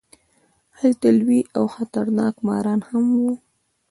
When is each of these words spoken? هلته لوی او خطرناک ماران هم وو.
هلته 0.79 1.07
لوی 1.19 1.41
او 1.55 1.63
خطرناک 1.75 2.35
ماران 2.47 2.79
هم 2.89 3.05
وو. 3.21 3.33